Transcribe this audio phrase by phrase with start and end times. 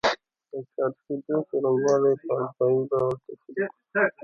[0.51, 4.05] د چارج کېدو څرنګوالی په القايي ډول تشریح کړو.